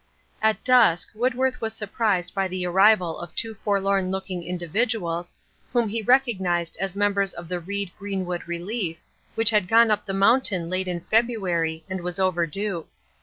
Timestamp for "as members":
6.81-7.33